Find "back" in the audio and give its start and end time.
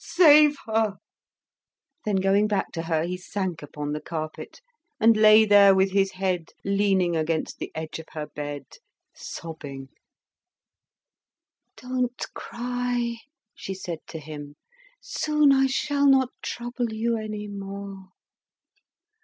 2.47-2.71